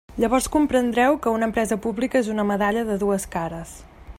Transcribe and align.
Llavors 0.21 0.45
comprendreu 0.53 1.17
que 1.25 1.33
una 1.39 1.47
empresa 1.49 1.77
pública 1.83 2.21
és 2.25 2.33
una 2.37 2.47
medalla 2.53 2.85
de 2.91 2.99
dues 3.05 3.29
cares. 3.37 3.77